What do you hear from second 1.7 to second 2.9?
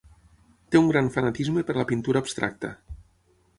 la pintura abstracta.